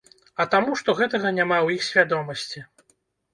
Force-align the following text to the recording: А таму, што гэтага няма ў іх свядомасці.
А 0.43 0.45
таму, 0.53 0.71
што 0.81 0.95
гэтага 0.99 1.33
няма 1.41 1.59
ў 1.65 1.77
іх 1.77 1.85
свядомасці. 1.89 2.65